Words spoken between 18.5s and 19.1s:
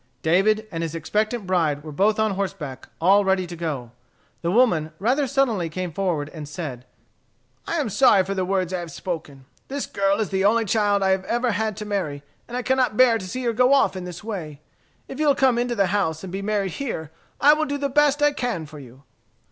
for you."